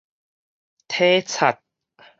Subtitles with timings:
[0.89, 1.61] 體察